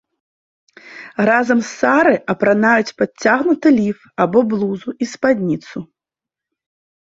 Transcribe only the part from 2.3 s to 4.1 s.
апранаюць падцягнуты ліф